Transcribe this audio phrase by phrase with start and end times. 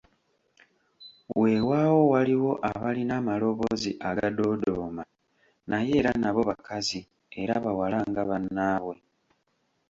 [1.39, 5.03] Weewaawo waliwo abalina amaloboozi agadoodooma
[5.69, 6.99] naye era nabo bakazi
[7.41, 8.95] era bawala nga bannaabwe.